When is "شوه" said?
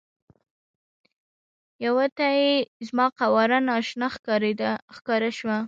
5.37-5.57